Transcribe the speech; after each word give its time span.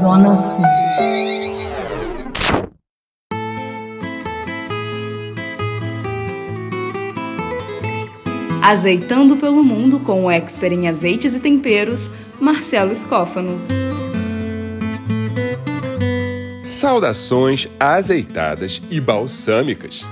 Zona 0.00 0.36
Sul. 0.36 0.64
Azeitando 8.62 9.36
pelo 9.36 9.62
mundo 9.62 10.00
com 10.00 10.24
o 10.24 10.30
expert 10.30 10.72
em 10.72 10.88
azeites 10.88 11.34
e 11.34 11.40
temperos, 11.40 12.10
Marcelo 12.40 12.92
Escófano. 12.92 13.60
Saudações 16.64 17.68
azeitadas 17.78 18.82
e 18.90 19.00
balsâmicas. 19.00 20.04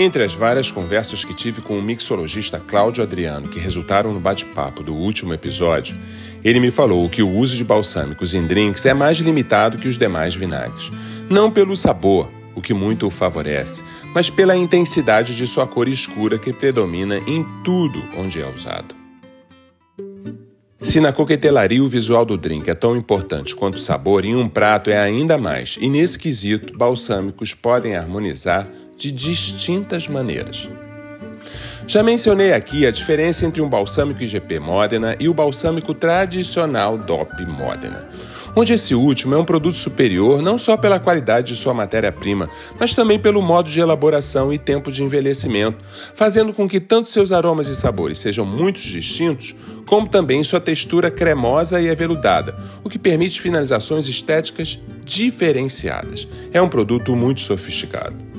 Entre 0.00 0.22
as 0.22 0.32
várias 0.32 0.70
conversas 0.70 1.24
que 1.24 1.34
tive 1.34 1.60
com 1.60 1.76
o 1.76 1.82
mixologista 1.82 2.60
Cláudio 2.60 3.02
Adriano, 3.02 3.48
que 3.48 3.58
resultaram 3.58 4.14
no 4.14 4.20
bate-papo 4.20 4.80
do 4.80 4.94
último 4.94 5.34
episódio, 5.34 5.96
ele 6.44 6.60
me 6.60 6.70
falou 6.70 7.08
que 7.08 7.20
o 7.20 7.28
uso 7.28 7.56
de 7.56 7.64
balsâmicos 7.64 8.32
em 8.32 8.46
drinks 8.46 8.86
é 8.86 8.94
mais 8.94 9.18
limitado 9.18 9.76
que 9.76 9.88
os 9.88 9.98
demais 9.98 10.36
vinagres. 10.36 10.92
Não 11.28 11.50
pelo 11.50 11.76
sabor, 11.76 12.30
o 12.54 12.62
que 12.62 12.72
muito 12.72 13.08
o 13.08 13.10
favorece, 13.10 13.82
mas 14.14 14.30
pela 14.30 14.54
intensidade 14.54 15.34
de 15.34 15.44
sua 15.48 15.66
cor 15.66 15.88
escura 15.88 16.38
que 16.38 16.52
predomina 16.52 17.18
em 17.26 17.44
tudo 17.64 18.00
onde 18.16 18.40
é 18.40 18.48
usado. 18.48 18.94
Se 20.80 21.00
na 21.00 21.12
coquetelaria 21.12 21.82
o 21.82 21.88
visual 21.88 22.24
do 22.24 22.38
drink 22.38 22.70
é 22.70 22.74
tão 22.74 22.96
importante 22.96 23.52
quanto 23.52 23.74
o 23.74 23.80
sabor, 23.80 24.24
em 24.24 24.36
um 24.36 24.48
prato 24.48 24.90
é 24.90 24.98
ainda 25.00 25.36
mais, 25.36 25.76
e 25.80 25.90
nesse 25.90 26.16
quesito, 26.16 26.78
balsâmicos 26.78 27.52
podem 27.52 27.96
harmonizar 27.96 28.70
de 28.98 29.12
distintas 29.12 30.08
maneiras. 30.08 30.68
Já 31.86 32.02
mencionei 32.02 32.52
aqui 32.52 32.86
a 32.86 32.90
diferença 32.90 33.46
entre 33.46 33.62
um 33.62 33.68
balsâmico 33.68 34.22
IGP 34.22 34.60
Modena 34.60 35.16
e 35.18 35.26
o 35.26 35.32
balsâmico 35.32 35.94
tradicional 35.94 36.98
DOP 36.98 37.46
Modena, 37.46 38.06
onde 38.54 38.74
esse 38.74 38.94
último 38.94 39.34
é 39.34 39.38
um 39.38 39.44
produto 39.44 39.76
superior 39.76 40.42
não 40.42 40.58
só 40.58 40.76
pela 40.76 41.00
qualidade 41.00 41.54
de 41.54 41.56
sua 41.56 41.72
matéria-prima, 41.72 42.46
mas 42.78 42.94
também 42.94 43.18
pelo 43.18 43.40
modo 43.40 43.70
de 43.70 43.80
elaboração 43.80 44.52
e 44.52 44.58
tempo 44.58 44.92
de 44.92 45.02
envelhecimento, 45.02 45.82
fazendo 46.12 46.52
com 46.52 46.68
que 46.68 46.78
tanto 46.78 47.08
seus 47.08 47.32
aromas 47.32 47.68
e 47.68 47.74
sabores 47.74 48.18
sejam 48.18 48.44
muito 48.44 48.82
distintos, 48.82 49.54
como 49.86 50.06
também 50.06 50.44
sua 50.44 50.60
textura 50.60 51.10
cremosa 51.10 51.80
e 51.80 51.88
aveludada, 51.88 52.54
o 52.84 52.90
que 52.90 52.98
permite 52.98 53.40
finalizações 53.40 54.08
estéticas 54.10 54.78
diferenciadas. 55.06 56.28
É 56.52 56.60
um 56.60 56.68
produto 56.68 57.16
muito 57.16 57.40
sofisticado. 57.40 58.37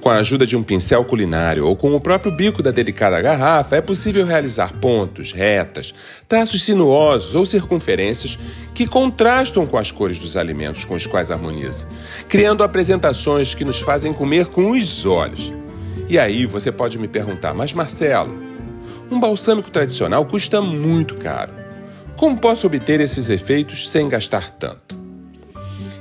Com 0.00 0.10
a 0.10 0.18
ajuda 0.18 0.46
de 0.46 0.56
um 0.56 0.62
pincel 0.62 1.04
culinário 1.04 1.66
ou 1.66 1.74
com 1.74 1.92
o 1.92 2.00
próprio 2.00 2.30
bico 2.30 2.62
da 2.62 2.70
delicada 2.70 3.20
garrafa, 3.20 3.76
é 3.76 3.80
possível 3.80 4.24
realizar 4.24 4.72
pontos, 4.74 5.32
retas, 5.32 5.92
traços 6.28 6.64
sinuosos 6.64 7.34
ou 7.34 7.44
circunferências 7.44 8.38
que 8.74 8.86
contrastam 8.86 9.66
com 9.66 9.76
as 9.76 9.90
cores 9.90 10.18
dos 10.18 10.36
alimentos 10.36 10.84
com 10.84 10.94
os 10.94 11.06
quais 11.06 11.30
harmoniza, 11.30 11.88
criando 12.28 12.62
apresentações 12.62 13.54
que 13.54 13.64
nos 13.64 13.80
fazem 13.80 14.12
comer 14.12 14.46
com 14.46 14.70
os 14.70 15.04
olhos. 15.04 15.52
E 16.08 16.18
aí 16.18 16.46
você 16.46 16.70
pode 16.70 16.96
me 16.96 17.08
perguntar, 17.08 17.52
mas 17.52 17.72
Marcelo, 17.72 18.34
um 19.10 19.18
balsâmico 19.18 19.70
tradicional 19.70 20.24
custa 20.24 20.62
muito 20.62 21.16
caro. 21.16 21.52
Como 22.16 22.38
posso 22.38 22.66
obter 22.66 23.00
esses 23.00 23.30
efeitos 23.30 23.88
sem 23.88 24.08
gastar 24.08 24.50
tanto? 24.50 24.98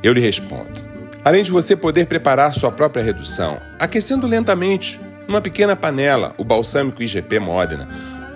Eu 0.03 0.13
lhe 0.13 0.21
respondo. 0.21 0.86
Além 1.27 1.43
de 1.43 1.51
você 1.51 1.75
poder 1.75 2.05
preparar 2.07 2.53
sua 2.53 2.71
própria 2.71 3.03
redução, 3.03 3.59
aquecendo 3.77 4.25
lentamente, 4.25 4.97
numa 5.27 5.41
pequena 5.41 5.75
panela, 5.75 6.33
o 6.37 6.43
balsâmico 6.45 7.03
IGP 7.03 7.37
Modena, 7.37 7.85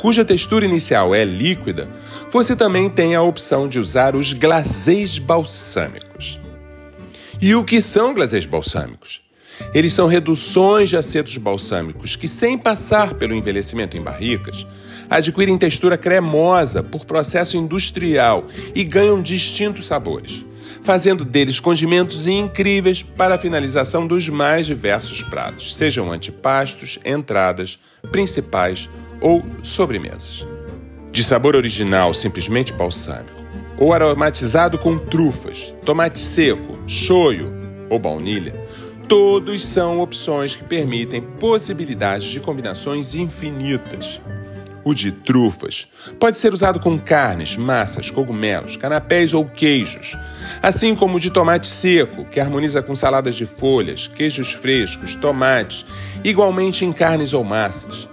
cuja 0.02 0.25
textura 0.25 0.66
inicial 0.66 1.16
é 1.16 1.23
líquida, 1.23 1.88
você 2.30 2.53
também 2.53 2.89
tem 2.89 3.16
a 3.16 3.22
opção 3.22 3.66
de 3.69 3.80
usar 3.80 4.14
os 4.14 4.34
glazês 4.34 5.17
balsâmicos. 5.17 6.38
E 7.42 7.56
o 7.56 7.64
que 7.64 7.80
são 7.80 8.14
glazês 8.14 8.45
balsâmicos? 8.45 9.22
Eles 9.74 9.94
são 9.94 10.06
reduções 10.06 10.90
de 10.90 10.97
acetos 10.97 11.38
balsâmicos 11.38 12.18
que, 12.18 12.28
sem 12.28 12.57
passar 12.57 13.13
pelo 13.13 13.34
envelhecimento 13.34 13.96
em 13.96 14.01
barricas, 14.01 14.68
adquirem 15.09 15.57
textura 15.57 15.97
cremosa 15.97 16.84
por 16.84 17.06
processo 17.06 17.56
industrial 17.56 18.47
e 18.75 18.84
ganham 18.84 19.22
distintos 19.22 19.88
sabores 19.88 20.44
fazendo 20.82 21.24
deles 21.26 21.59
condimentos 21.59 22.28
incríveis 22.28 23.02
para 23.02 23.36
a 23.36 23.38
finalização 23.38 24.08
dos 24.08 24.30
mais 24.30 24.66
diversos 24.66 25.22
pratos, 25.24 25.76
sejam 25.76 26.12
antepastos, 26.12 27.00
entradas, 27.06 27.80
principais 28.12 28.90
ou 29.20 29.44
sobremesas. 29.64 30.46
De 31.12 31.24
sabor 31.24 31.56
original, 31.56 32.14
simplesmente 32.14 32.74
balsâmico, 32.74 33.42
ou 33.78 33.94
aromatizado 33.94 34.78
com 34.78 34.98
trufas, 34.98 35.74
tomate 35.84 36.20
seco, 36.20 36.78
shoyu 36.88 37.52
ou 37.90 38.00
baunilha, 38.00 38.54
todos 39.08 39.66
são 39.66 40.00
opções 40.00 40.56
que 40.56 40.64
permitem 40.64 41.22
possibilidades 41.22 42.28
de 42.28 42.40
combinações 42.40 43.14
infinitas. 43.14 44.22
O 44.84 44.94
de 44.94 45.12
trufas 45.12 45.88
pode 46.19 46.38
ser 46.38 46.53
usado 46.53 46.80
com 46.80 47.00
carnes, 47.00 47.56
massas, 47.56 48.09
cogumelos, 48.09 48.75
canapés 48.75 49.34
ou 49.34 49.46
queijos, 49.46 50.18
assim 50.62 50.96
como 50.96 51.18
o 51.18 51.19
de 51.19 51.31
tomate 51.31 51.68
seco, 51.68 52.25
que 52.25 52.40
harmoniza 52.40 52.81
com 52.81 52.96
saladas 52.96 53.36
de 53.36 53.46
folhas, 53.46 54.08
queijos 54.08 54.53
frescos, 54.53 55.14
tomates, 55.14 55.86
igualmente 56.24 56.84
em 56.84 56.92
carnes 56.92 57.31
ou 57.34 57.44
massas. 57.44 58.08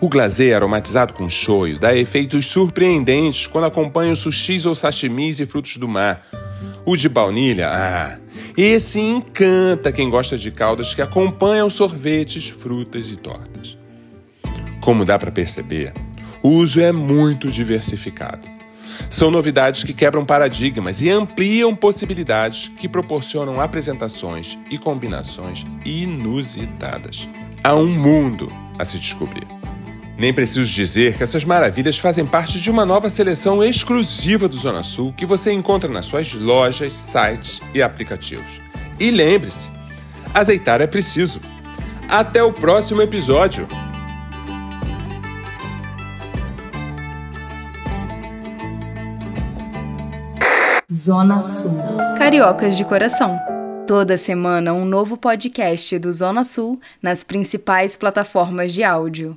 O 0.00 0.08
glazê 0.08 0.52
aromatizado 0.52 1.14
com 1.14 1.28
shoyu 1.28 1.78
dá 1.78 1.96
efeitos 1.96 2.46
surpreendentes 2.46 3.46
quando 3.46 3.64
acompanha 3.64 4.12
o 4.12 4.16
sushis 4.16 4.66
ou 4.66 4.74
sashimis 4.74 5.40
e 5.40 5.46
frutos 5.46 5.78
do 5.78 5.88
mar. 5.88 6.24
O 6.84 6.96
de 6.96 7.08
baunilha, 7.08 7.68
ah, 7.68 8.18
esse 8.56 9.00
encanta 9.00 9.90
quem 9.90 10.08
gosta 10.08 10.38
de 10.38 10.50
caldas 10.50 10.94
que 10.94 11.02
acompanham 11.02 11.68
sorvetes, 11.68 12.48
frutas 12.48 13.10
e 13.10 13.16
tortas. 13.16 13.75
Como 14.86 15.04
dá 15.04 15.18
para 15.18 15.32
perceber, 15.32 15.92
o 16.40 16.48
uso 16.48 16.80
é 16.80 16.92
muito 16.92 17.50
diversificado. 17.50 18.48
São 19.10 19.32
novidades 19.32 19.82
que 19.82 19.92
quebram 19.92 20.24
paradigmas 20.24 21.00
e 21.00 21.10
ampliam 21.10 21.74
possibilidades 21.74 22.68
que 22.68 22.88
proporcionam 22.88 23.60
apresentações 23.60 24.56
e 24.70 24.78
combinações 24.78 25.64
inusitadas. 25.84 27.28
Há 27.64 27.74
um 27.74 27.88
mundo 27.88 28.46
a 28.78 28.84
se 28.84 28.96
descobrir. 28.96 29.48
Nem 30.16 30.32
preciso 30.32 30.72
dizer 30.72 31.16
que 31.16 31.24
essas 31.24 31.44
maravilhas 31.44 31.98
fazem 31.98 32.24
parte 32.24 32.60
de 32.60 32.70
uma 32.70 32.86
nova 32.86 33.10
seleção 33.10 33.64
exclusiva 33.64 34.46
do 34.46 34.56
Zona 34.56 34.84
Sul 34.84 35.12
que 35.16 35.26
você 35.26 35.50
encontra 35.50 35.90
nas 35.90 36.06
suas 36.06 36.32
lojas, 36.32 36.92
sites 36.92 37.60
e 37.74 37.82
aplicativos. 37.82 38.60
E 39.00 39.10
lembre-se: 39.10 39.68
azeitar 40.32 40.80
é 40.80 40.86
preciso. 40.86 41.40
Até 42.08 42.40
o 42.40 42.52
próximo 42.52 43.02
episódio! 43.02 43.66
Zona 50.92 51.42
Sul. 51.42 51.96
Cariocas 52.16 52.76
de 52.76 52.84
coração. 52.84 53.36
Toda 53.88 54.16
semana 54.16 54.72
um 54.72 54.84
novo 54.84 55.16
podcast 55.16 55.98
do 55.98 56.12
Zona 56.12 56.44
Sul 56.44 56.80
nas 57.02 57.24
principais 57.24 57.96
plataformas 57.96 58.72
de 58.72 58.84
áudio. 58.84 59.36